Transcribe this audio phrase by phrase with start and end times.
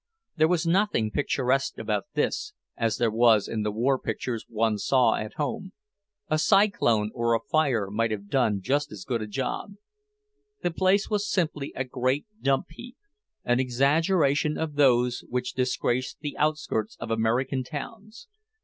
[0.35, 5.13] There was nothing picturesque about this, as there was in the war pictures one saw
[5.13, 5.73] at home.
[6.27, 9.75] A cyclone or a fire might have done just as good a job.
[10.63, 12.97] The place was simply a great dump heap;
[13.45, 18.27] an exaggeration of those which disgrace the outskirts of American towns.